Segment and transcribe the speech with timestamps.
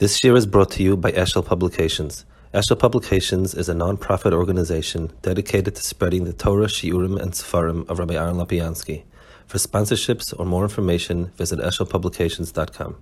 [0.00, 2.24] This year is brought to you by Eshel Publications.
[2.52, 8.00] Eshel Publications is a non-profit organization dedicated to spreading the Torah, Shiurim, and Sefarim of
[8.00, 9.04] Rabbi Aaron Lapiansky.
[9.46, 12.96] For sponsorships or more information, visit eshelpublications.com.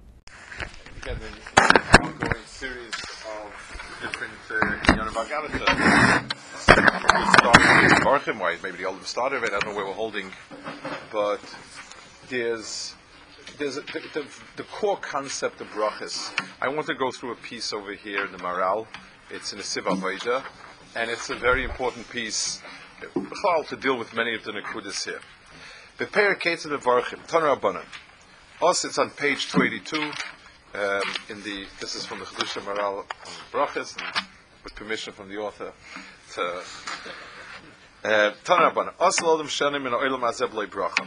[1.06, 1.16] An
[2.02, 2.92] ongoing series
[3.24, 3.54] of
[4.02, 5.12] different uh, Yonah
[8.62, 10.30] maybe the old started of it, I don't know where we're holding,
[11.10, 11.40] but
[12.28, 12.94] there's
[13.62, 14.26] there's a, the, the,
[14.56, 16.32] the core concept of brachas.
[16.60, 18.88] I want to go through a piece over here in the Maral.
[19.30, 20.42] It's in the Siva Vaida,
[20.96, 22.60] and it's a very important piece
[23.68, 25.20] to deal with many of the Nakudas here.
[25.98, 27.84] The Perikates of the Varchim,
[28.60, 30.10] Us, it's on page 282.
[30.74, 33.04] Um, in the this is from the Chedusha Maral
[33.52, 34.26] brachas, and
[34.64, 35.70] with permission from the author.
[36.34, 36.62] To,
[38.04, 38.94] uh, Tan Rabbanan.
[38.98, 41.06] Us lodem shanim in oilam azeb bracha.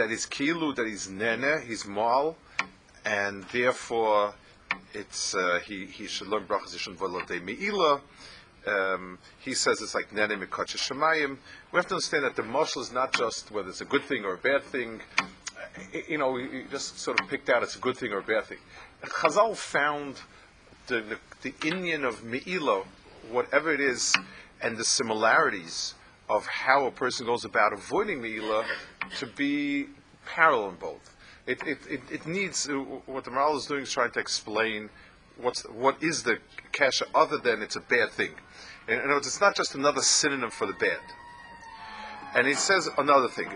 [0.00, 2.34] that is kilu, that is nene, he's mal,
[3.04, 4.32] and therefore
[4.94, 8.00] it's uh, he he should learn brachas yishun volodei meila.
[8.66, 11.36] Um, he says it's like nene mikacha shemayim.
[11.70, 14.24] We have to understand that the mashal is not just whether it's a good thing
[14.24, 15.02] or a bad thing.
[15.18, 15.24] Uh,
[16.08, 18.44] You know, you just sort of picked out it's a good thing or a bad
[18.44, 18.58] thing.
[19.04, 20.16] Chazal found
[20.86, 22.84] the, the, the Indian of Me'ila,
[23.30, 24.14] whatever it is,
[24.62, 25.94] and the similarities
[26.30, 28.64] of how a person goes about avoiding Me'ila
[29.18, 29.86] to be
[30.24, 31.16] parallel in both.
[31.46, 32.74] It, it, it, it needs, uh,
[33.06, 34.90] what the Maral is doing is trying to explain
[35.36, 36.38] what's, what is the
[36.70, 38.30] kasha other than it's a bad thing.
[38.86, 41.00] In other words, it's not just another synonym for the bad.
[42.36, 43.48] And he says another thing.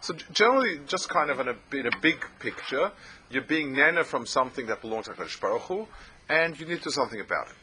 [0.00, 2.92] So generally, just kind of in a, in a big picture,
[3.30, 5.88] you're being nana from something that belongs to HaKadosh Baruch Hu,
[6.28, 7.54] and you need to do something about it.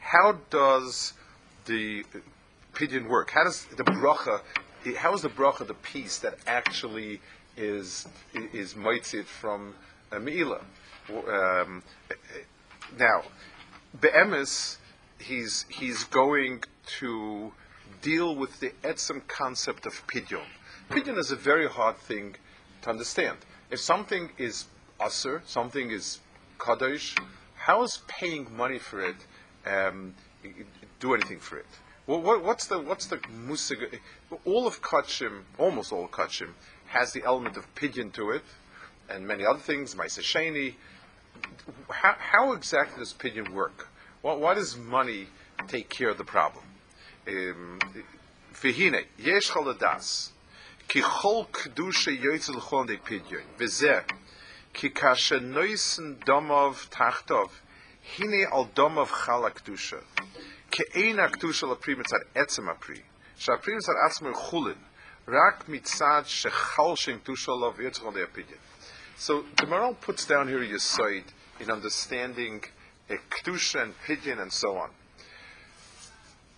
[0.00, 1.14] How does
[1.64, 2.04] the
[2.74, 3.30] pidyon work?
[3.30, 4.40] How does the bracha,
[4.96, 7.20] how is the bracha the piece that actually
[7.56, 9.74] is is mitzit from
[10.10, 10.62] a meila?
[11.08, 11.82] Um,
[12.98, 13.22] now,
[14.00, 14.78] Be'emes,
[15.18, 16.62] he's, he's going
[16.98, 17.52] to
[18.00, 20.46] deal with the etzem concept of pidyon.
[20.90, 22.36] Pidyon is a very hard thing
[22.82, 23.38] to understand.
[23.72, 24.66] If something is
[25.00, 26.20] usr, something is
[26.58, 27.18] kadosh,
[27.54, 29.16] how is paying money for it
[29.64, 30.14] um,
[31.00, 31.66] do anything for it?
[32.04, 33.98] What, what's the what's the musig?
[34.44, 36.50] All of kachim, almost all kachim,
[36.88, 38.44] has the element of pidyon to it,
[39.08, 39.94] and many other things.
[39.94, 40.74] Ma'aseh
[41.88, 43.88] how, how, exactly does pidyon work?
[44.20, 45.28] Why does money
[45.66, 46.64] take care of the problem?
[47.26, 50.30] V'hine, yesh chaladas,
[51.52, 52.10] kedusha
[53.02, 54.02] pidyon,
[54.72, 57.50] ki kasha domov tachtov,
[58.02, 60.02] hine al domov chala kedusha,
[60.94, 61.76] eina kedusha la
[62.34, 62.68] etzem
[64.34, 64.76] chulin,
[65.26, 66.24] rak mitzad
[67.22, 67.60] kedusha
[68.34, 68.58] pidyon.
[69.16, 71.24] So the Maral puts down here your side
[71.60, 72.64] in understanding
[73.08, 74.90] eh, a kedusha and pidyon and so on.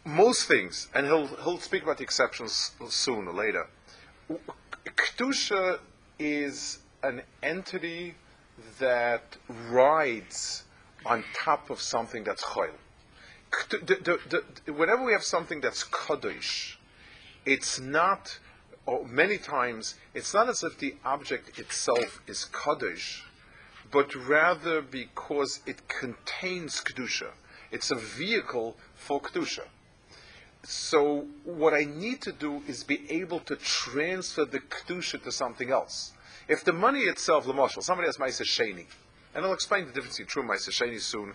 [0.07, 3.67] Most things, and he'll he'll speak about the exceptions soon or later.
[4.87, 5.79] Kedusha
[6.19, 8.15] is an entity
[8.79, 10.65] that rides
[11.05, 12.71] on top of something that's choil.
[14.67, 16.77] Whenever we have something that's kadosh,
[17.45, 18.39] it's not
[18.87, 23.25] or many times, it's not as if the object itself is kaddish,
[23.91, 27.31] but rather because it contains kedusha.
[27.71, 29.67] It's a vehicle for kedusha.
[30.65, 35.71] So what I need to do is be able to transfer the kedusha to something
[35.71, 36.13] else.
[36.49, 38.87] If the money itself, Lamashal, somebody has Maisa Sheni,
[39.35, 41.35] and I'll explain the difference between true Maisa Sheni soon,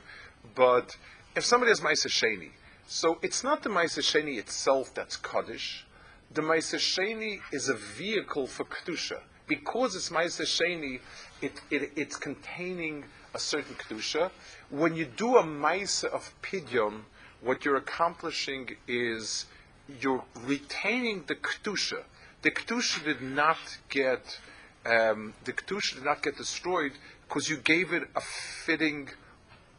[0.56, 0.98] but
[1.36, 2.52] if somebody has Maisa Sheni,
[2.88, 5.86] so it's not the Maisa Sheni itself that's kaddish,
[6.34, 9.20] the Maisa Sheni is a vehicle for Kedusha.
[9.48, 11.00] Because it's Maisa Sheni,
[11.42, 14.30] it, it, it's containing a certain Kedusha.
[14.70, 17.02] When you do a Maisa of Pidyon,
[17.42, 19.46] what you're accomplishing is
[20.02, 22.04] you're retaining the Kedusha.
[22.42, 24.40] The Kedusha did not get,
[24.86, 26.94] um, the Kedusha did not get destroyed
[27.28, 29.10] because you gave it a fitting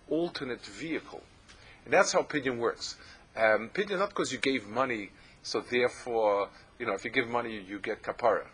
[0.09, 1.23] alternate vehicle.
[1.85, 2.97] And that's how Pidyon works.
[3.37, 5.11] Um, Pidyon not because you gave money
[5.43, 6.49] so therefore
[6.81, 8.47] you know, if you give money, you get kapara.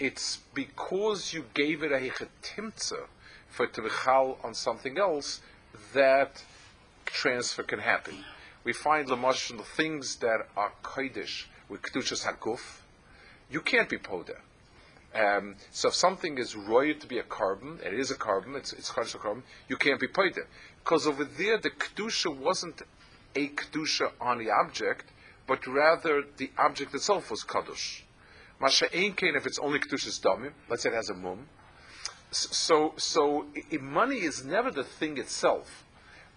[0.00, 3.06] It's because you gave it a hechetimtza
[3.48, 3.82] for it to
[4.42, 5.40] on something else
[5.94, 6.42] that
[7.06, 8.16] transfer can happen.
[8.62, 12.80] We find the things that are kodesh with kedushas hakuf,
[13.50, 14.36] you can't be poda.
[15.14, 18.72] Um, so if something is roy to be a carbon, it is a carbon, it's
[18.72, 20.44] it's a carbon, you can't be poda.
[20.84, 22.82] Because over there the kedusha wasn't
[23.34, 25.06] a kedusha on the object,
[25.46, 28.02] but rather the object itself was kadosh.
[28.60, 31.48] Masha Einkein, if it's only kedushas damim, let's say it has a mum.
[32.30, 33.46] So, so
[33.80, 35.84] money is never the thing itself.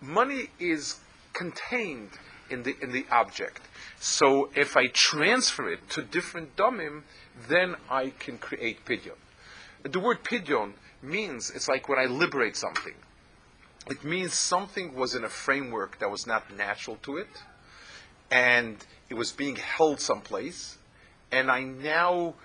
[0.01, 0.99] Money is
[1.33, 2.11] contained
[2.49, 3.61] in the in the object.
[3.99, 7.03] So if I transfer it to different domim,
[7.47, 9.17] then I can create pidyon.
[9.83, 12.93] The word pidyon means it's like when I liberate something.
[13.89, 17.43] It means something was in a framework that was not natural to it,
[18.31, 18.77] and
[19.09, 20.77] it was being held someplace,
[21.31, 22.35] and I now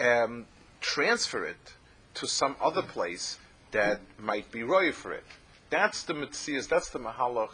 [0.00, 0.46] um,
[0.80, 1.74] transfer it
[2.14, 3.38] to some other place
[3.72, 5.24] that might be roy for it.
[5.68, 7.50] That's the mitzias, that's the mahalach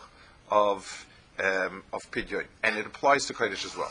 [0.53, 1.07] of
[1.43, 3.91] um, of pidyon, and it applies to kodesh as well.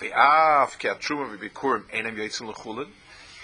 [0.00, 0.88] Ve'af ki.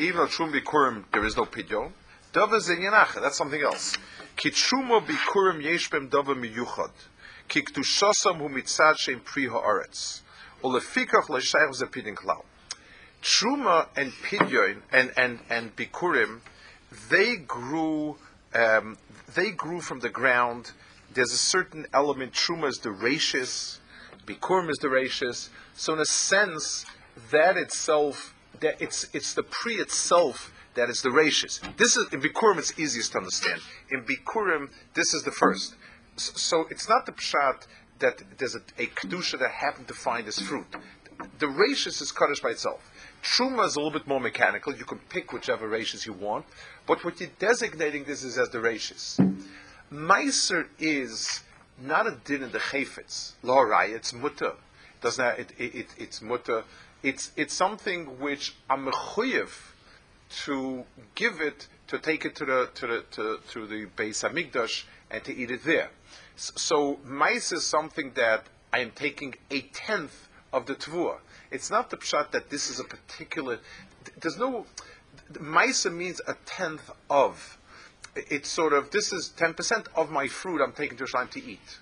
[0.00, 1.92] Even atruma bikurim, there is no pidyon.
[2.32, 3.96] That's something else.
[4.36, 6.90] Ki truma bikurim yesh bem dava miyuchad.
[7.48, 10.22] Ki ktushasam hu mitzad shem pri ha'aretz.
[10.64, 12.42] Ulefikach l'shayach ze pidyon klal.
[13.22, 16.40] Truma and pidyon and, and, and bikurim,
[17.10, 18.16] they grew,
[18.54, 18.96] um,
[19.34, 20.72] they grew from the ground
[21.14, 22.32] there's a certain element.
[22.32, 23.78] Truma is the rachis,
[24.26, 25.48] Bikurim is the rachis.
[25.74, 26.84] So in a sense,
[27.30, 31.60] that itself, that it's it's the pre itself that is the rachis.
[31.76, 32.58] This is in Bikurim.
[32.58, 33.60] It's easiest to understand.
[33.90, 35.74] In Bikurim, this is the first.
[36.16, 37.66] So, so it's not the pshat
[37.98, 40.66] that there's a, a kedusha that happened to find this fruit.
[41.38, 42.92] The rachis is kaddish by itself.
[43.24, 44.72] Truma is a little bit more mechanical.
[44.74, 46.44] You can pick whichever rachis you want,
[46.86, 49.18] but what you're designating this is as the rachis.
[49.92, 51.42] Meiser is
[51.80, 53.32] not a din in the chayfetz.
[53.42, 54.52] Law it's mutter.
[55.00, 56.64] Does not it, it, it, it's mutter.
[57.02, 59.50] It's it's something which I'm mechuyev
[60.44, 64.84] to give it to take it to the to the to, to the Beis Hamikdash
[65.10, 65.90] and to eat it there.
[66.36, 71.18] So mice is something that I am taking a tenth of the tvua.
[71.50, 73.58] It's not the pshat that this is a particular.
[74.20, 74.66] There's no.
[75.40, 77.57] Mice means a tenth of
[78.30, 81.78] it's sort of this is 10% of my fruit I'm taking to Yerushalayim to eat.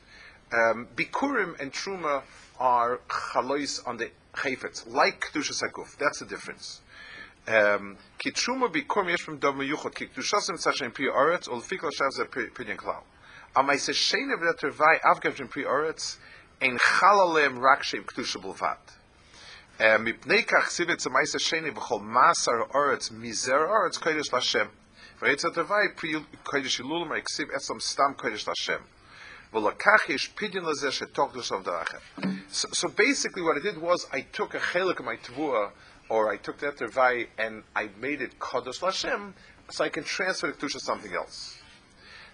[0.53, 2.23] Um, Bikurim and Truma
[2.59, 5.97] are chalois on the chayfetz, like Kedusha Saguf.
[5.99, 6.81] That's the difference.
[7.49, 11.91] Um, ki Truma Bikurim yesh from Dom Yuchot, ki Kedushasim Tzashem Pri Oretz, ol shav
[11.91, 13.03] Shavz Pinyan Klau.
[13.56, 16.17] Am I say Shein of that Revai Avgavshem Pri Oretz,
[16.61, 18.79] en chalalem rakshem Kedusha Bulvat.
[19.79, 24.69] Um, Mipnei kach sivet zemaisa sheni b'chol masar oretz mizer oretz kodesh Lashem.
[31.63, 32.01] Da'achem.
[32.51, 35.71] So basically what I did was I took a chelik of my Tavua,
[36.09, 39.33] or I took that Tavai and I made it kodesh Lashem,
[39.71, 41.61] so I can transfer it to something else.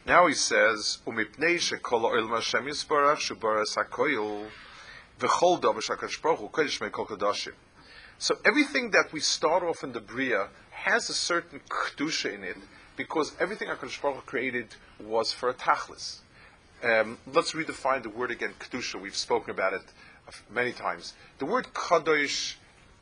[0.04, 4.50] Now he says, "Umipnei shekol oil Hashem yisbarach shubaras hakoyil
[5.20, 7.54] v'chol davar shakadosh baruch hu kodesh me'kol kadoshim."
[8.18, 12.56] So everything that we start off in the bria has a certain kedusha in it
[12.96, 16.18] because everything HaKadosh Baruch created was for a tachlis.
[16.82, 19.00] Um, let's redefine the word again, kedusha.
[19.00, 19.82] We've spoken about it
[20.50, 21.14] many times.
[21.38, 22.54] The word kadosh,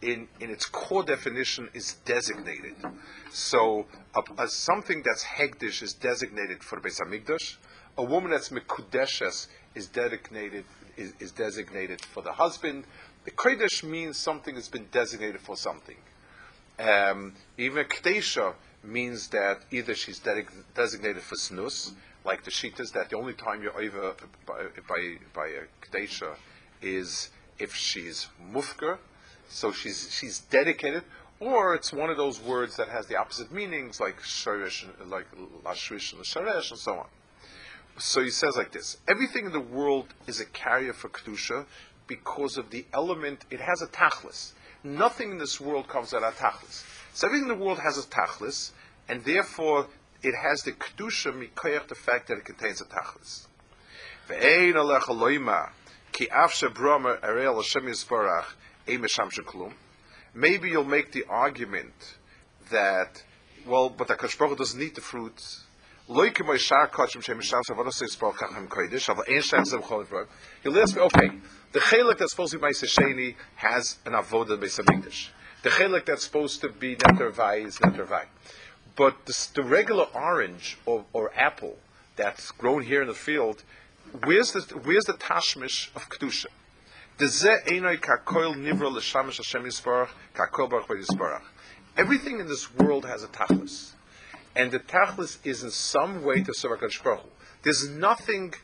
[0.03, 2.77] in, in its core definition, is designated.
[3.31, 3.87] So,
[4.39, 7.57] a, something that's hegdish is designated for Beis Hamikdash.
[7.99, 10.65] A woman that's mekudeshes is designated
[10.97, 12.85] is, is, designated for the husband.
[13.25, 15.97] The kodesh means something that's been designated for something.
[16.79, 21.93] Um, even Ktesha means that either she's de- designated for snus,
[22.25, 24.15] like the Shitas, that the only time you're over
[24.47, 26.35] by, by, by a Ktesha
[26.81, 28.99] is if she's mufker,
[29.49, 31.05] so she's, she's dedicated,
[31.41, 35.27] or it's one of those words that has the opposite meanings, like sharish, like
[35.65, 37.07] lashrish and sharesh, and so on.
[37.99, 41.67] So he says like this: everything in the world is a carrier for kedusha
[42.11, 43.45] because of the element.
[43.51, 44.53] It has a tachlis.
[44.83, 46.83] Nothing in this world comes out of tachlis.
[47.15, 48.73] So everything in the world has a tachlis,
[49.09, 49.87] and therefore
[50.23, 53.47] it has the kedusha mikoyach the fact that it contains a tachlis.
[60.35, 62.17] Maybe you'll make the argument
[62.71, 63.23] that
[63.67, 65.65] well, but the Baruch doesn't need the fruits.
[66.09, 66.41] You'll ask
[70.97, 71.31] me, okay,
[71.73, 75.29] the chelik that's supposed to be Ma'aseh Sheni has an avodah Beis Hamikdash.
[75.63, 78.25] The chelik that's supposed to be netervai is netervai.
[78.97, 81.77] But the, the regular orange or, or, apple
[82.17, 83.63] that's grown here in the field,
[84.25, 86.47] where's the, where's the tashmish of kedusha?
[91.97, 93.91] Everything in this world has a tachlis.
[94.57, 97.31] And the tachlis is in some way to serve HaKadosh Baruch
[97.63, 98.55] There's nothing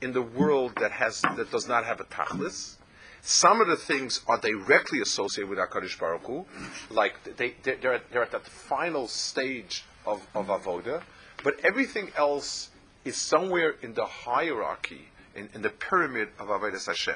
[0.00, 2.76] in the world that has that does not have a tachlis.
[3.22, 6.44] Some of the things are directly associated with HaKadosh Baruch Hu,
[6.90, 11.02] like they, they're, at, they're at that final stage of, of Avoda,
[11.44, 12.70] but everything else
[13.04, 17.14] is somewhere in the hierarchy, in, in the pyramid of Avodah Hashem.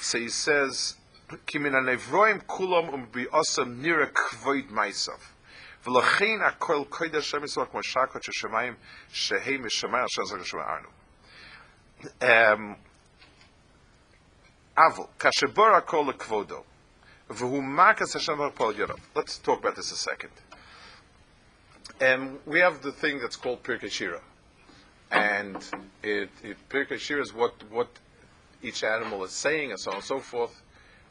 [0.00, 0.94] So he says,
[1.46, 5.18] Kimina nevroim kulam um bi osam nira kvoid maisav.
[5.86, 8.74] ולכן הכל קודש שם יסוח כמו שקות ששמיים
[9.08, 10.95] שהם משמיים אשר זה שמענו.
[12.21, 12.75] um,
[14.77, 16.63] Aval, kashibora kol kvodo,
[17.29, 18.99] v'hu makas Hashem harpol yorov.
[19.15, 20.29] Let's talk about this a second.
[21.99, 24.21] Um, we have the thing that's called Pirkei Shira,
[25.09, 25.55] and
[26.03, 27.87] it, it, Pirkei Shira is what what
[28.61, 30.61] each animal is saying, and so on and so forth.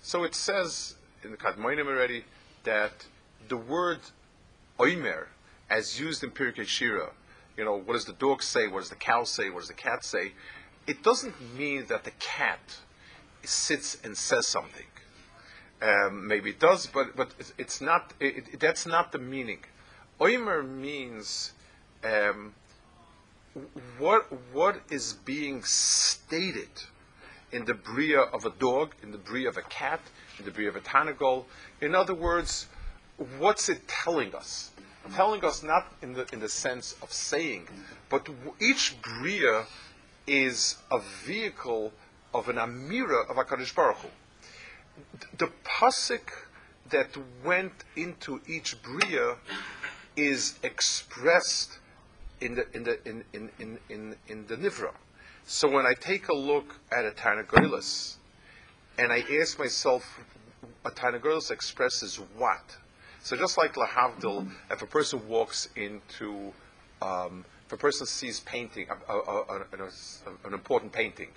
[0.02, 2.24] So it says in the Kadmonim already
[2.62, 3.06] that
[3.48, 3.98] the word
[4.78, 5.26] oimer,
[5.68, 7.10] as used in Pirkei Shira,
[7.56, 8.68] you know, what does the dog say?
[8.68, 9.50] What does the cow say?
[9.50, 10.32] What does the cat say?
[10.86, 12.78] It doesn't mean that the cat
[13.42, 14.86] sits and says something.
[15.82, 18.12] Um, maybe it does, but but it's not.
[18.18, 19.58] It, it, that's not the meaning.
[20.20, 21.52] Oimer means
[22.02, 22.54] um,
[23.98, 26.70] what what is being stated
[27.52, 30.00] in the bria of a dog, in the bria of a cat,
[30.38, 31.44] in the bria of a tanagol.
[31.80, 32.68] In other words,
[33.38, 34.70] what's it telling us?
[35.14, 37.68] Telling us not in the in the sense of saying,
[38.08, 38.28] but
[38.60, 39.66] each bria
[40.26, 41.92] is a vehicle
[42.34, 44.08] of an amira of Hakadosh Baruch Hu.
[45.38, 46.32] The pasuk
[46.90, 49.36] that went into each bria
[50.16, 51.78] is expressed
[52.40, 54.92] in the in the in in in in, in the nivra.
[55.46, 58.16] So when I take a look at a Tarnagolis,
[58.98, 60.18] and I ask myself,
[60.84, 62.76] a Tarnagolis expresses what?
[63.22, 66.52] So just like Lahavdil, if a person walks into,
[67.00, 69.64] um, if a person sees painting, a, a, a,
[70.44, 71.30] an important painting,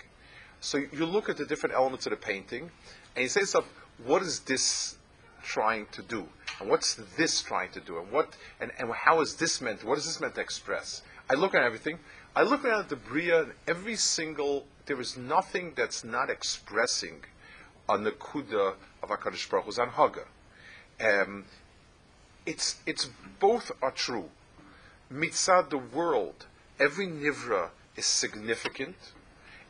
[0.60, 2.70] so you look at the different elements of the painting,
[3.16, 3.68] and you say to yourself,
[4.04, 4.96] what is this
[5.42, 6.28] trying to do?
[6.60, 7.98] And what's this trying to do?
[7.98, 9.84] And what and, and how is this meant?
[9.84, 11.02] What is this meant to express?
[11.28, 11.98] I look at everything.
[12.36, 17.24] I look at the Bria, and every single, there is nothing that's not expressing
[17.88, 20.24] a Nakuda of HaKadosh Baruch Hu's Anhaga.
[21.00, 21.44] Um,
[22.46, 23.10] it's, it's
[23.40, 24.30] both are true.
[25.12, 26.46] Mitzad the world,
[26.78, 28.96] every Nivra is significant.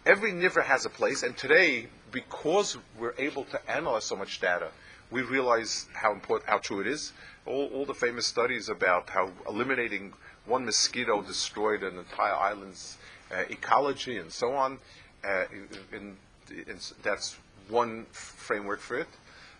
[0.04, 4.68] Every Nivra has a place, and today, because we're able to analyze so much data,
[5.10, 7.12] we realize how important, how true it is.
[7.46, 10.12] All, all the famous studies about how eliminating
[10.44, 12.98] one mosquito destroyed an entire island's
[13.32, 14.78] uh, ecology and so on.
[15.24, 15.44] Uh,
[15.92, 16.16] in,
[16.48, 19.08] in, that's one framework for it.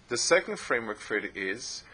[0.09, 1.85] The second framework for it is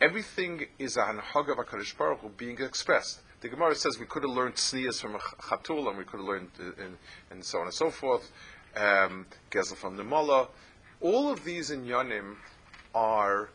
[0.00, 3.20] everything is a hanhag of HaKadosh Baruch Hu being expressed.
[3.40, 6.26] The Gemara says we could have learned sneas from a chatul and we could have
[6.26, 6.96] learned uh, and,
[7.30, 8.30] and so on and so forth.
[8.76, 10.48] Um, Gezel from the Mullah.
[11.00, 12.36] All of these in Yanim
[12.94, 13.50] are,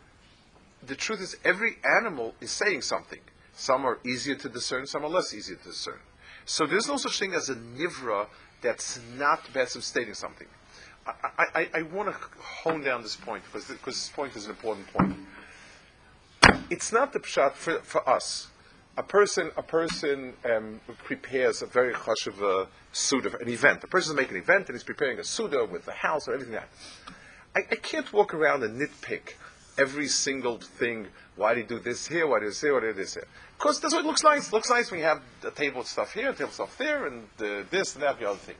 [0.85, 3.19] the truth is every animal is saying something.
[3.53, 5.99] Some are easier to discern, some are less easy to discern.
[6.45, 8.27] So there's no such thing as a nivra
[8.61, 10.47] that's not best of stating something.
[11.05, 14.51] I, I, I want to hone down this point because, because this point is an
[14.51, 15.15] important point.
[16.71, 18.47] It's not the pshat for, for us.
[18.95, 23.83] A person, a person um, prepares a very chashuv uh, suda, an event.
[23.83, 26.33] A person is making an event and he's preparing a suda with the house or
[26.33, 27.13] everything like that.
[27.57, 29.33] I, I can't walk around and nitpick
[29.77, 31.07] every single thing.
[31.35, 32.25] Why do you do this here?
[32.25, 32.71] Why do you say?
[32.71, 33.27] Why you do this here?
[33.57, 34.47] Because that's what it looks nice.
[34.47, 36.77] It looks nice when you have a table of stuff here, a table of stuff
[36.77, 38.55] there, and uh, this and that, the other thing.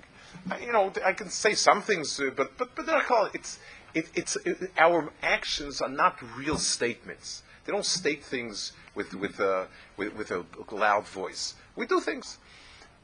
[0.49, 3.01] I, you know, I can say some things, uh, but but but they're
[3.33, 3.59] it's
[3.93, 7.43] it, it's it, our actions are not real statements.
[7.65, 11.55] They don't state things with with a with, with a loud voice.
[11.75, 12.37] We do things.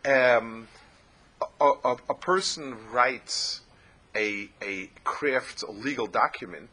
[0.05, 0.67] Um,
[1.61, 3.61] a, a, a person writes
[4.15, 6.69] a a craft a legal document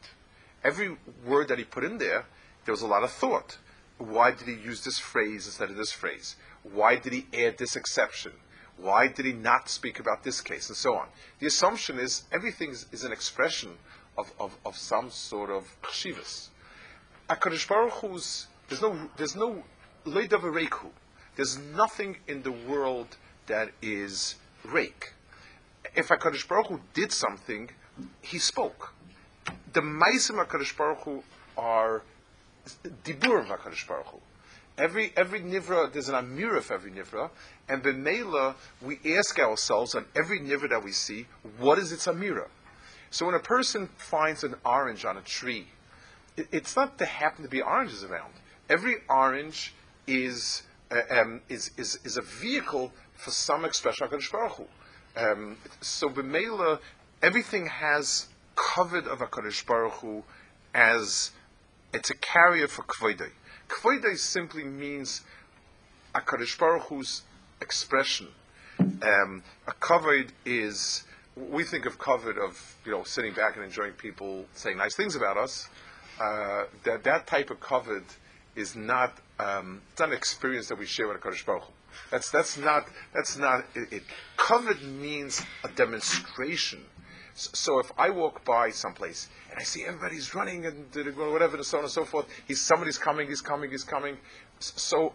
[0.65, 2.25] every word that he put in there,
[2.65, 3.59] there was a lot of thought.
[3.99, 6.37] Why did he use this phrase instead of this phrase?
[6.63, 8.33] Why did he add this exception?
[8.77, 10.69] Why did he not speak about this case?
[10.69, 11.09] And so on.
[11.39, 13.77] The assumption is everything is, is an expression
[14.19, 16.49] of, of, of some sort of chshivas.
[17.29, 19.63] HaKadosh Baruch Hu's, there's no, there's no,
[21.37, 23.17] there's nothing in the world
[23.47, 25.13] that is rake.
[25.95, 27.71] If HaKadosh Baruch Hu did something,
[28.23, 28.95] he spoke
[29.75, 31.23] the Maisim HaKadosh Baruch Hu
[31.59, 32.03] are
[33.03, 34.19] diburim Hakadosh Baruch Hu.
[34.79, 37.31] Every every nivra there's an amira for every nivra,
[37.69, 41.27] and b'meila we ask ourselves on every nivra that we see,
[41.59, 42.47] what is its amira?
[43.11, 45.69] So when a person finds an orange on a tree,
[46.37, 48.33] it, it's not to happen to be oranges around.
[48.69, 49.75] Every orange
[50.07, 54.67] is uh, um, is, is is a vehicle for some expression of Hakadosh Baruch Hu.
[55.17, 56.81] Um, so b'meila,
[57.23, 60.25] everything has covered of Hakadosh Baruch Hu
[60.75, 61.31] as
[61.93, 63.31] it's a carrier for kvoidei.
[63.69, 65.23] Kvoidei simply means
[66.15, 67.23] a Kadosh Baruch Hu's
[67.61, 68.29] expression.
[68.79, 71.05] Um, a kavod is
[71.37, 75.17] we think of kavod of you know sitting back and enjoying people saying nice things
[75.17, 75.69] about us.
[76.21, 78.05] Uh, that that type of kavod
[78.55, 81.73] is not um, it's not an experience that we share with a Kadosh Baruch Hu.
[82.11, 83.93] That's that's not that's not it.
[83.93, 84.03] it.
[84.37, 86.85] Kavod means a demonstration.
[87.35, 91.79] So if I walk by someplace and I see everybody's running and whatever, and so
[91.79, 94.19] on and so forth, he's somebody's coming, he's coming, he's coming.
[94.61, 95.15] So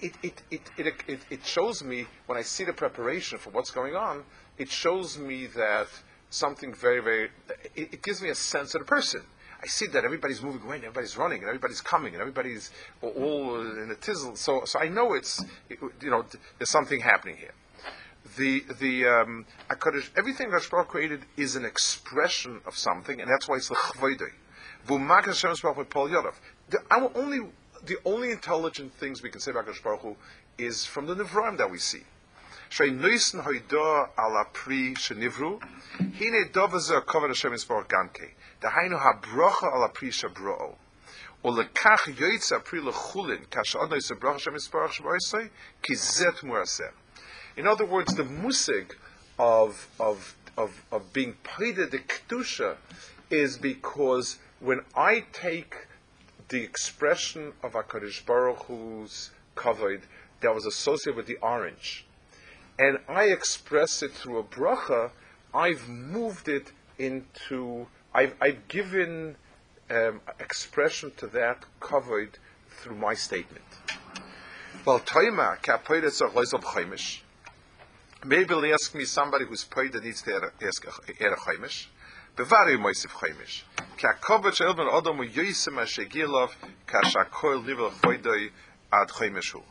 [0.00, 0.62] it, it, it,
[1.08, 4.22] it, it, shows me when I see the preparation for what's going on,
[4.56, 5.88] it shows me that
[6.30, 7.30] something very, very,
[7.74, 9.22] it, it gives me a sense of the person.
[9.60, 12.70] I see that everybody's moving away, and everybody's running, and everybody's coming, and everybody's
[13.02, 14.36] all in a tizzle.
[14.36, 16.24] So, so I know it's, you know,
[16.58, 17.54] there's something happening here
[18.36, 19.46] the the um,
[20.16, 24.32] everything that Baruch created is an expression of something, and that's why it's the chvoidei.
[24.86, 26.82] The
[27.14, 27.40] only
[27.84, 30.16] the only intelligent things we can say about Hakadosh Baruch Hu
[30.56, 32.02] is from the Nevraim that we see.
[32.70, 33.00] Hine
[38.61, 38.93] dovazer kover Hashem Yisborach gamke.
[38.93, 40.75] Dahainu habrocha ala pri shabro'o.
[41.45, 45.47] ולקח יועץ הפרי לחולין, כאשר עוד נעשה ברוך השם יספרך שבועסי,
[45.83, 46.89] כי זה תמורסר.
[47.57, 48.95] In other words, the musig
[49.37, 52.77] of, of, of, of being paida the kedusha
[53.29, 55.87] is because when I take
[56.47, 60.01] the expression of Hakadosh Baruch Hu's kavod
[60.41, 62.05] that was associated with the orange,
[62.79, 65.11] and I express it through a bracha,
[65.53, 69.36] I've moved it into, I've, I've given
[69.90, 72.38] um, expression to that covered
[72.70, 73.64] through my statement.
[74.84, 77.20] Well, toima kapoides.
[78.24, 81.86] Maybe they'll ask me somebody who's paid that needs to ask a chaimish.
[82.36, 83.62] Bevari moisif chaimish.
[83.96, 86.50] Ka kovet shel ben adam yoisem ashegilov
[86.86, 88.50] ka shakol nivel choydoi
[88.92, 89.62] ad chaimishu.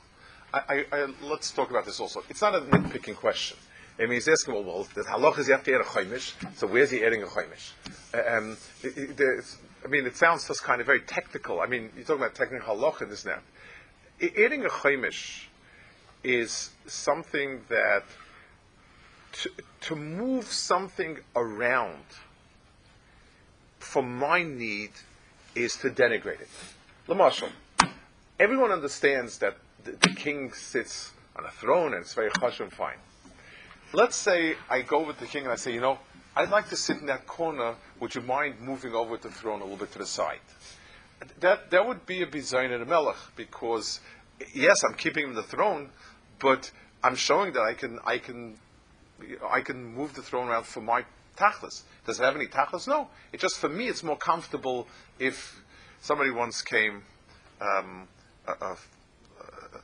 [0.53, 2.23] I, I, let's talk about this also.
[2.29, 3.57] It's not a nitpicking question.
[3.99, 6.33] I mean, he's asking, well, well the halach is you have to add a chaimish,
[6.55, 7.71] so where's he adding a chaimish?
[8.13, 11.61] Um, it, it, I mean, it sounds just kind of very technical.
[11.61, 13.41] I mean, you're talking about technical halach and this that.
[14.21, 15.45] Adding a chaimish
[16.23, 18.03] is something that
[19.31, 22.03] to, to move something around
[23.79, 24.91] for my need
[25.55, 26.49] is to denigrate it.
[27.07, 27.49] Lamashal,
[28.39, 32.29] everyone understands that the, the, king sits on a throne and it's very
[32.59, 32.97] and fine.
[33.93, 35.97] Let's say I go with the king and I say, you know,
[36.35, 37.75] I'd like to sit in that corner.
[37.99, 40.39] Would you mind moving over the throne a little bit to the side?
[41.39, 44.01] That that would be a bizayin and a melech because
[44.53, 45.89] yes, I'm keeping the throne,
[46.39, 46.69] but
[47.03, 48.57] I'm showing that I can I can
[49.49, 51.05] I can move the throne around for my
[51.37, 51.83] tachlis.
[52.05, 52.87] Does it have any tachlis?
[52.87, 53.07] No.
[53.31, 53.87] It's just for me.
[53.87, 55.63] It's more comfortable if
[56.01, 57.03] somebody once came,
[57.61, 58.07] um,
[58.47, 58.77] a, a,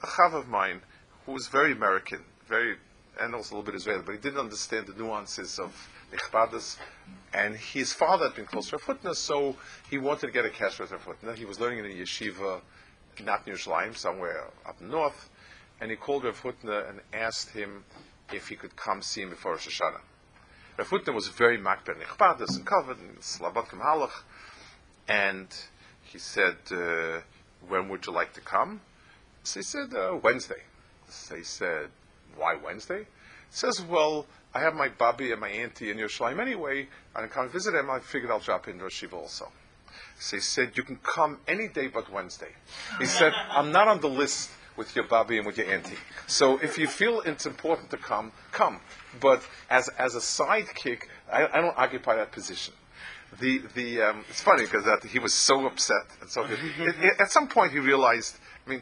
[0.04, 0.82] a chav of mine
[1.26, 2.76] who was very American, very
[3.20, 5.72] and also a little bit Israeli, but he didn't understand the nuances of
[6.12, 6.78] Ichbadas.
[7.34, 9.56] And his father had been close to Rav Hutner, so
[9.90, 11.36] he wanted to get a cash with Rav Hutner.
[11.36, 12.62] He was learning in a yeshiva,
[13.24, 15.30] not near Yerushalayim, somewhere up north.
[15.82, 17.84] And he called Rav Hutner and asked him
[18.32, 20.02] if he could come see him before Rosh Hashanah.
[20.78, 24.24] Rav was very makber nichbadas and covered and slavatkim halach,
[25.08, 25.48] and
[26.02, 27.22] he said, uh,
[27.68, 28.82] "When would you like to come?"
[29.44, 30.64] So he said, uh, "Wednesday."
[31.10, 31.92] So he said,
[32.36, 33.06] "Why Wednesday?" He
[33.50, 36.88] says, "Well, I have my babi and my auntie in Yerushalayim anyway.
[37.16, 37.90] I don't come visit them.
[37.90, 39.52] I figured I'll drop in Rosh Shiva also."
[40.20, 42.54] So he said, "You can come any day but Wednesday."
[43.00, 45.98] He said, "I'm not on the list." with your babi and with your auntie.
[46.28, 48.80] So if you feel it's important to come, come.
[49.20, 52.74] But as as a sidekick, I, I don't occupy that position.
[53.40, 57.20] The the um, it's funny because that he was so upset and so it, it,
[57.20, 58.38] at some point he realized.
[58.66, 58.82] I mean.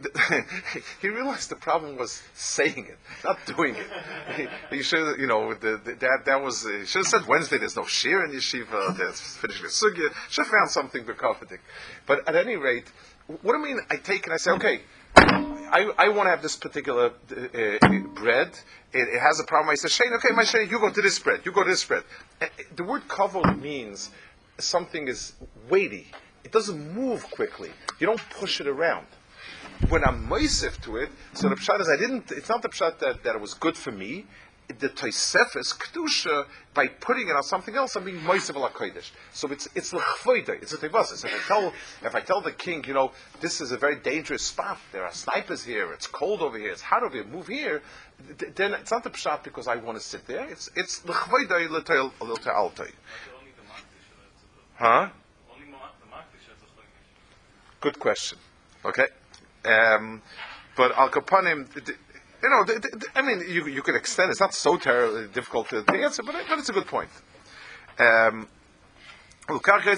[1.02, 3.86] he realized the problem was saying it, not doing it.
[4.36, 6.62] He, he should, you know, the, the, that that was.
[6.62, 7.58] He should have said Wednesday.
[7.58, 8.96] There's no shir in yeshiva.
[8.96, 10.14] There's finishing the sugya.
[10.30, 11.58] Should have found something to comforting.
[12.06, 12.90] But at any rate,
[13.26, 13.80] what do I mean?
[13.90, 14.80] I take and I say, okay,
[15.16, 18.58] I, I want to have this particular uh, uh, bread.
[18.92, 19.70] It, it, has a problem.
[19.70, 21.40] I say, Shane, okay, my Shane, you go to this bread.
[21.44, 22.02] You go to this bread.
[22.40, 24.10] Uh, the word kavod means
[24.58, 25.34] something is
[25.68, 26.08] weighty.
[26.44, 27.70] it doesn't move quickly.
[27.98, 29.06] You don't push it around.
[29.88, 32.30] When I'm moisif to it, so the pshat is I didn't.
[32.30, 34.26] It's not the pshat that, that it was good for me
[34.78, 37.96] the Toisefes Kedusha by putting it on something else.
[37.96, 39.10] I'm being Moisev al Kodesh.
[39.32, 40.50] So it's it's lechvoida.
[40.62, 41.24] It's a tevasis.
[41.24, 44.42] If I tell if I tell the king, you know, this is a very dangerous
[44.42, 44.78] spot.
[44.92, 45.92] There are snipers here.
[45.92, 46.70] It's cold over here.
[46.70, 47.24] It's hot over here.
[47.24, 47.82] Move here.
[48.54, 50.48] Then it's not the pshat because I want to sit there.
[50.48, 52.12] It's it's lechvoida l'teil
[54.76, 55.08] Huh?
[57.80, 58.38] Good question.
[58.84, 59.06] Okay.
[59.64, 60.22] Um,
[60.76, 61.66] but Al Kapanim,
[62.42, 64.30] you know, the, the, I mean, you, you could extend.
[64.30, 67.10] It's not so terribly difficult to, to answer, but, but it's a good point.
[67.98, 68.48] Um,
[69.48, 69.92] I'll tell you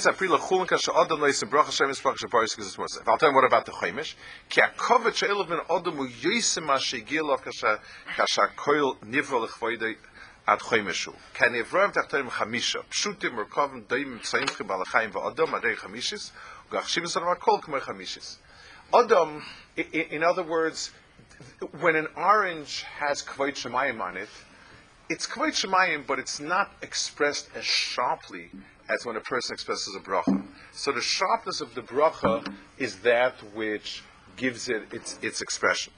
[3.35, 4.15] what about the Chaimish.
[4.49, 5.47] Ki akovet she'elav
[5.83, 6.09] doim
[16.71, 18.49] u'gachshim.
[18.93, 19.43] Odom,
[19.77, 20.91] in other words,
[21.81, 24.29] when an orange has kvayt shemayim on it,
[25.09, 28.51] it's kvayt shemayim, but it's not expressed as sharply
[28.89, 30.45] as when a person expresses a bracha.
[30.73, 34.03] So the sharpness of the bracha is that which
[34.37, 35.93] gives it its its expression.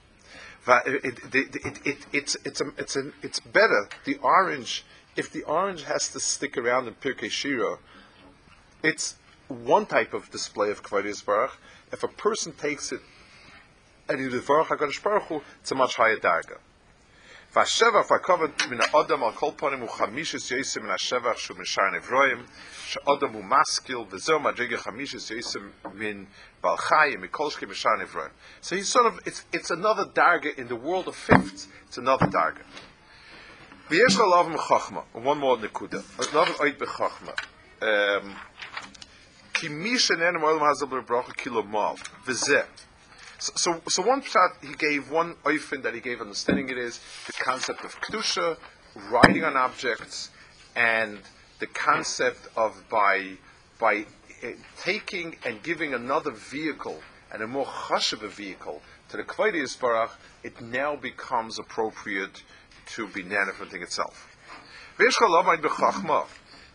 [0.67, 1.55] It, it,
[1.85, 6.57] it, it's it's a, it's it's better the orange if the orange has to stick
[6.57, 7.77] around in Pirkei Shira,
[8.83, 9.15] it's
[9.47, 11.57] one type of display of Kvadis Baruch.
[11.92, 13.00] If a person takes it
[14.08, 16.58] and you devarach HaKadosh Baruch Hu, it's a much higher darga.
[17.52, 22.46] והשבח והכובד מן האדם על כל פנים הוא חמישס יסם מן השבח שהוא משאר נברואים,
[22.84, 26.24] שאדם הוא משכיל, וזהו מדרגה חמישס יסם מן
[26.60, 28.30] בעל חיים, מכל שכי משאר נברואים.
[28.62, 32.26] So he's sort of, it's, it's another darga in the world of fifths, it's another
[32.26, 32.62] darga.
[33.90, 35.98] ויש לו לאו מחוכמה, one more נקודה,
[36.32, 37.32] לאו עוד בחוכמה.
[37.80, 37.86] כי
[43.39, 46.99] so, so, so one pshat he gave, one oifen that he gave understanding it is
[47.27, 48.57] the concept of kedusha,
[49.09, 50.29] riding on objects,
[50.75, 51.19] and
[51.59, 53.37] the concept of by
[53.79, 54.05] by
[54.43, 54.47] uh,
[54.81, 60.11] taking and giving another vehicle and a more chashiv a vehicle to the Kvaidiyas Barach,
[60.43, 62.43] it now becomes appropriate
[62.87, 64.35] to be nanifronting itself.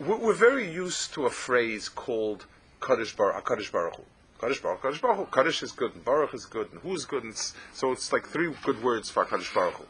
[0.00, 2.46] We're, very used to a phrase called
[2.80, 4.02] Kaddish Baruch, Baruch Hu.
[4.40, 5.26] Kaddish Baruch, Kaddish Baruch Hu.
[5.26, 8.50] Kaddish is good, and Baruch is good, and who's good, and so it's like three
[8.64, 9.84] good words for Kaddish Baruch Hu.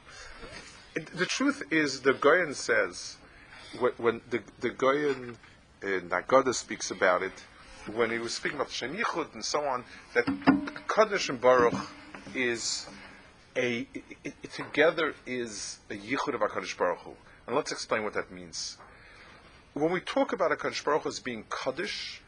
[0.96, 3.18] It, the truth is, the Goyen says,
[3.79, 5.37] when, when the, the Goyen
[5.81, 7.44] in Nagada speaks about it,
[7.94, 10.27] when he was speaking about Shem Yichud and so on, that
[10.88, 11.75] Kaddish and Baruch
[12.35, 12.88] is
[13.55, 17.12] a, it, it, together is a Yichud of HaKadosh Baruch Hu.
[17.46, 18.77] And let's explain what that means.
[19.74, 22.20] When we talk about HaKadosh Baruch as being Kaddish,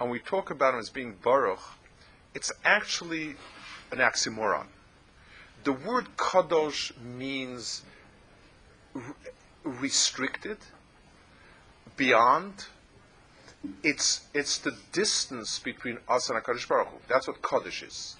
[0.00, 1.58] and we talk about him as being Baruch,
[2.34, 3.34] it's actually
[3.90, 4.66] an oxymoron.
[5.64, 7.82] The word Kadosh means
[9.64, 10.58] restricted,
[11.96, 12.66] beyond.
[13.82, 16.98] It's, it's the distance between us and HaKadosh Baruch Hu.
[17.08, 18.16] That's what Kaddish is.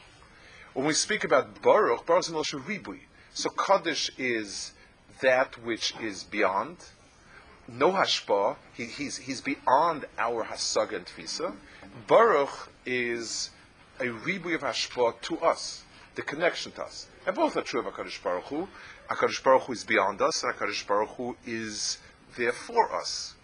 [0.73, 3.01] When we speak about Baruch, Baruch is Ribui.
[3.35, 4.73] So Kaddish is
[5.21, 6.79] that which is beyond,
[7.69, 8.57] no hashpa.
[8.75, 11.55] He, he's he's beyond our hasaga and tfisa.
[12.07, 13.51] Baruch is
[14.01, 17.87] a ribu of hashpa to us, the connection to us, and both are true of
[17.87, 18.69] Hakadosh Baruch Hu.
[19.09, 21.99] Hakadosh Baruch Hu is beyond us, and Hakadosh Baruch Hu is
[22.37, 23.35] there for us.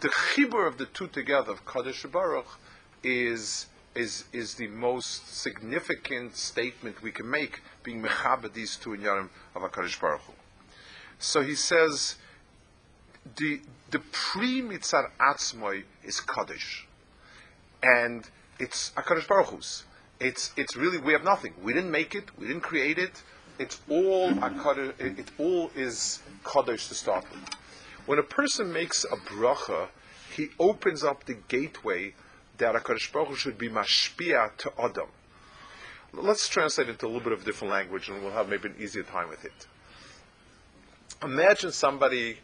[0.00, 2.58] The chibur of the two together of Kadosh Baruch
[3.02, 9.00] is is is the most significant statement we can make, being mechabed these two in
[9.00, 10.32] Yarim of Hakadosh Baruch Hu.
[11.18, 12.16] So he says
[13.36, 16.86] the the pre mitzar atzmoy is kaddish,
[17.82, 18.28] and
[18.58, 19.84] it's a kaddish baruch Hu's.
[20.18, 21.54] It's it's really we have nothing.
[21.62, 22.24] We didn't make it.
[22.38, 23.22] We didn't create it.
[23.58, 27.42] It's all a kaddish, it, it all is kaddish to start with.
[28.06, 29.88] When a person makes a bracha,
[30.34, 32.14] he opens up the gateway
[32.58, 35.08] that a kaddish baruch Hu should be mashpia to adam.
[36.12, 38.76] Let's translate it into a little bit of different language, and we'll have maybe an
[38.80, 39.66] easier time with it.
[41.22, 42.38] Imagine somebody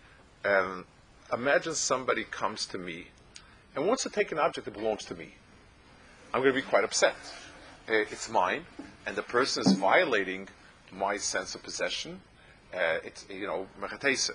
[0.45, 0.85] um,
[1.33, 3.07] imagine somebody comes to me
[3.75, 5.35] and wants to take an object that belongs to me.
[6.33, 7.15] I'm going to be quite upset.
[7.89, 8.65] Uh, it's mine,
[9.07, 10.49] and the person is violating
[10.93, 12.21] my sense of possession.
[12.75, 14.33] Uh, it's you know mechatesa.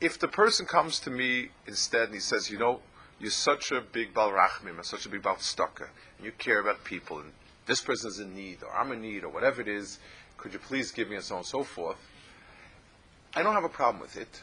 [0.00, 2.80] If the person comes to me instead and he says, you know,
[3.18, 7.18] you're such a big balrachmim, and such a big balstaka, and you care about people,
[7.20, 7.32] and
[7.66, 9.98] this person is in need, or I'm in need, or whatever it is,
[10.36, 11.96] could you please give me, and so on and so forth.
[13.36, 14.42] I don't have a problem with it.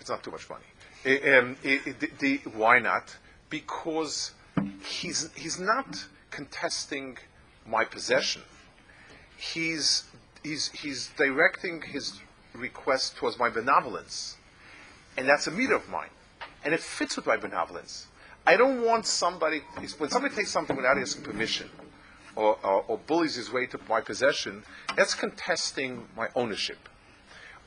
[0.00, 0.64] It's not too much money.
[1.04, 3.16] Um, it, it, the, why not?
[3.50, 4.30] Because
[4.84, 7.18] he's, he's not contesting
[7.66, 8.42] my possession.
[9.36, 10.04] He's,
[10.44, 12.20] he's, he's directing his
[12.54, 14.36] request towards my benevolence.
[15.16, 16.10] And that's a meter of mine.
[16.64, 18.06] And it fits with my benevolence.
[18.46, 19.62] I don't want somebody,
[19.98, 21.70] when somebody takes something without asking permission,
[22.36, 24.62] or, or, or bullies his way to my possession,
[24.96, 26.88] that's contesting my ownership.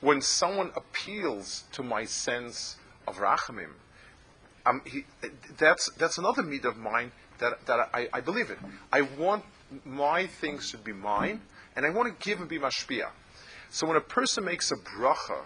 [0.01, 2.77] When someone appeals to my sense
[3.07, 3.71] of rachamim,
[4.65, 5.05] um, he,
[5.57, 8.57] that's, that's another meat of mine that, that I, I believe in.
[8.91, 9.43] I want
[9.83, 11.41] my things to be mine,
[11.75, 13.09] and I want to give and be mashpia.
[13.69, 15.43] So when a person makes a bracha,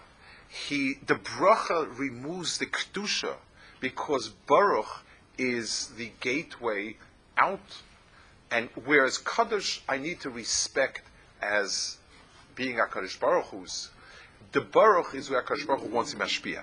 [0.48, 3.34] he the bracha removes the kedusha
[3.80, 5.04] because baruch
[5.38, 6.96] is the gateway
[7.38, 7.82] out,
[8.50, 11.02] and whereas kaddish I need to respect
[11.40, 11.98] as
[12.54, 13.90] being a kaddish baruch Hu's,
[14.52, 16.62] the baruch is where kaddish baruch wants him mashpia.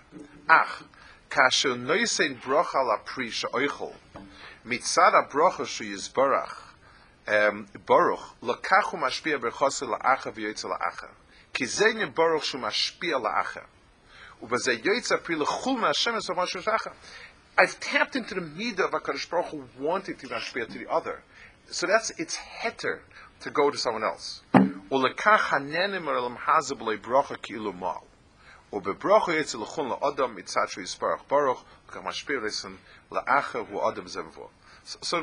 [0.50, 0.84] Ach,
[1.30, 3.94] kasher noisein bracha la pri she'oichel
[4.66, 6.56] mitzad ha-bracha sheyizbarach
[7.28, 11.10] um, baruch lakachu mashpia berchose la'acha v'yoytze la'acha
[11.54, 13.64] ki zenye baruch shu mashpia la'acha
[14.42, 16.94] ubaze yoytze pri lechul ma'ashem es v'mashu shacha
[17.60, 21.24] I've tapped into the midah of HaKadosh Baruch Hu wanting to mashpia to the other.
[21.72, 23.00] So that's its heter
[23.42, 24.42] to go to someone else.
[24.54, 24.60] So
[25.00, 25.14] the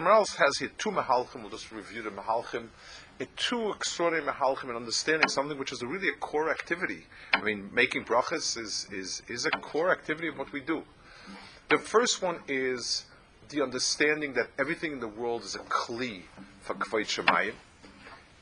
[0.01, 2.69] Maharal has here two Mahalchim, we'll just review the Mahalchim,
[3.37, 7.07] two extraordinary Mahalchim in understanding something which is a really a core activity.
[7.33, 10.83] I mean, making brachas is, is, is a core activity of what we do.
[11.71, 13.07] The first one is
[13.49, 16.23] the understanding that everything in the world is a kli
[16.61, 17.55] for Kvayt Shemayim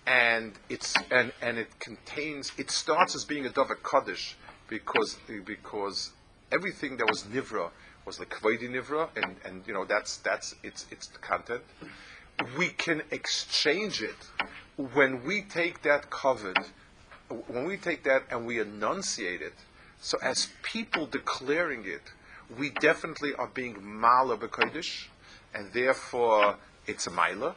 [0.06, 4.36] and it's and, and it contains it starts as being a Davar Kaddish
[4.68, 6.10] because because
[6.50, 7.70] everything that was Nivra
[8.04, 11.62] was the Kvaydi Nivra, and, and you know that's that's its its the content.
[12.58, 14.16] We can exchange it
[14.76, 16.58] when we take that covered,
[17.46, 19.54] when we take that and we enunciate it.
[20.00, 22.02] So as people declaring it,
[22.58, 25.06] we definitely are being Mala B'Kodesh,
[25.54, 27.54] and therefore it's a Mila.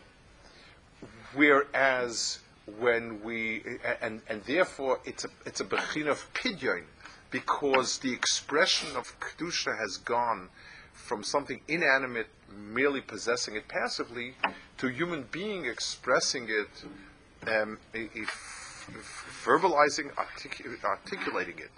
[1.36, 2.40] Whereas
[2.80, 3.62] when we
[4.02, 6.84] and and therefore it's a it's a bechin of pidyon
[7.30, 10.50] because the expression of kedusha has gone
[10.94, 14.34] from something inanimate, merely possessing it passively,
[14.78, 21.72] to human being expressing it, um, a, a f- verbalizing, artic- articulating it.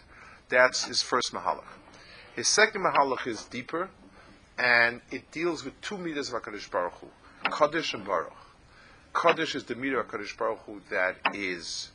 [0.49, 1.65] That's his first mahalach.
[2.35, 3.89] His second mahalach is deeper,
[4.57, 7.07] and it deals with two meters of Hakadosh Baruch Hu,
[7.49, 8.33] Kaddish and Baruch.
[9.19, 11.89] Kaddish is the meter of Hakadosh Baruch Hu that is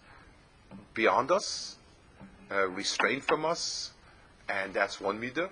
[0.92, 1.76] beyond us,
[2.50, 3.92] uh, restrained from us,
[4.48, 5.48] and that's one midah.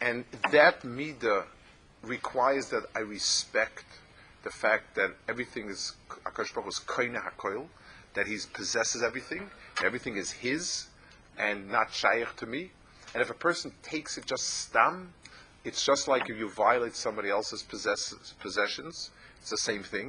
[0.00, 1.44] And that midah
[2.02, 3.84] requires that I respect
[4.44, 5.92] the fact that everything is
[6.24, 7.66] Akash Baruch is koine hakoil,
[8.14, 9.50] that he possesses everything,
[9.84, 10.86] everything is his,
[11.36, 12.70] and not shaykh to me.
[13.12, 15.12] And if a person takes it just stam,
[15.64, 19.10] it's just like if you violate somebody else's possessions.
[19.40, 20.08] It's the same thing.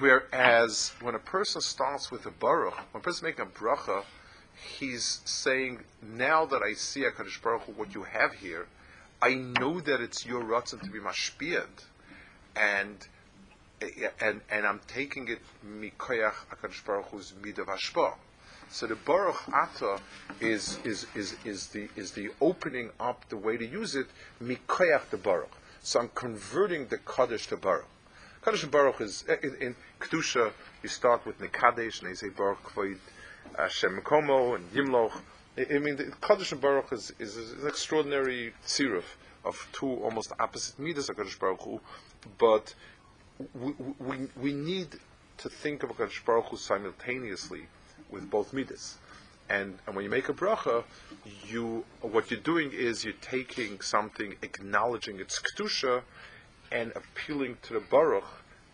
[0.00, 4.04] Whereas when a person starts with a baruch, when a person making a bracha,
[4.78, 8.66] he's saying, now that I see HaKadosh Baruch Hu, what you have here,
[9.20, 11.84] I know that it's your ratzon to be mashpiyad,
[12.56, 13.06] and
[14.20, 18.14] and and I'm taking it mikoyach HaKadosh Baruch Hu's midav.
[18.70, 20.00] So the Baruch Ata
[20.40, 24.06] is, is, is, is, the, is the opening up the way to use it,
[24.42, 25.52] mikoyach the Baruch.
[25.82, 27.86] So I'm converting the Kaddish to Baruch.
[28.44, 30.52] Kaddish Baruch is, in, in Kedusha,
[30.82, 32.98] you start with Nekadesh, and they say Baruch Kvoid,
[33.56, 35.12] Hashem Komo and Yimloch.
[35.56, 39.04] I, mean, the Kaddish Baruch is, is, an extraordinary tziruf
[39.44, 41.80] of two almost opposite midas of Kaddish Baruch Hu,
[42.38, 42.74] but
[43.54, 44.88] we, we, we need
[45.38, 47.66] to think of a Kaddish Baruch Hu simultaneously
[48.10, 48.98] with both midas.
[49.48, 50.82] And, and when you make a bracha,
[51.46, 56.02] you what you're doing is you're taking something, acknowledging its kedusha,
[56.72, 58.24] and appealing to the Baruch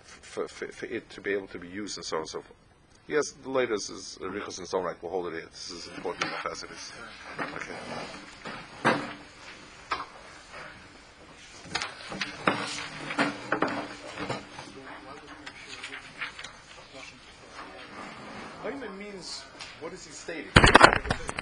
[0.02, 2.40] for, for, for, it to be able to be used and so on and so
[2.40, 2.58] forth.
[3.06, 5.48] Yes, the latest is uh, Richas and so on, like we'll hold it here.
[5.50, 6.92] This is important as it is.
[7.40, 7.72] Okay.
[18.62, 19.42] Haim means
[19.80, 21.37] what is he stating?